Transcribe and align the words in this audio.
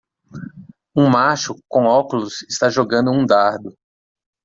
Um 0.95 1.07
macho 1.11 1.55
com 1.69 1.83
óculos 1.85 2.41
está 2.49 2.71
jogando 2.71 3.11
um 3.11 3.23
dardo. 3.23 3.77